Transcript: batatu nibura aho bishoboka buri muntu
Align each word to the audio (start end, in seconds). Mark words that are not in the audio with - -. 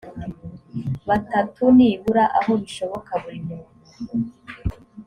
batatu 1.07 1.63
nibura 1.77 2.23
aho 2.39 2.51
bishoboka 2.61 3.11
buri 3.21 3.39
muntu 3.47 3.73